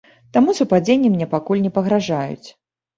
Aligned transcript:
Таму 0.37 0.55
супадзенні 0.59 1.13
мне 1.17 1.29
пакуль 1.37 1.65
не 1.69 1.75
пагражаюць. 1.79 2.47